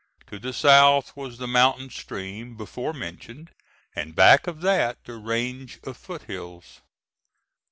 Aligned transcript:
To 0.31 0.39
the 0.39 0.51
south 0.51 1.15
was 1.15 1.37
the 1.37 1.47
mountain 1.47 1.91
stream 1.91 2.57
before 2.57 2.91
mentioned, 2.91 3.51
and 3.95 4.15
back 4.15 4.47
of 4.47 4.61
that 4.61 5.03
the 5.05 5.13
range 5.17 5.77
of 5.83 5.95
foot 5.95 6.23
hills. 6.23 6.81